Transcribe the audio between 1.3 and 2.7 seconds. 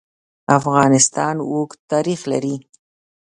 اوږد تاریخ لري.